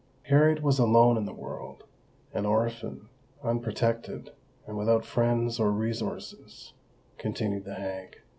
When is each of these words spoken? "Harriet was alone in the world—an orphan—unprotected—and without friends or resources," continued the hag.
"Harriet 0.23 0.63
was 0.63 0.79
alone 0.79 1.15
in 1.15 1.25
the 1.25 1.31
world—an 1.31 2.43
orphan—unprotected—and 2.43 4.75
without 4.75 5.05
friends 5.05 5.59
or 5.59 5.69
resources," 5.69 6.73
continued 7.19 7.65
the 7.65 7.75
hag. 7.75 8.17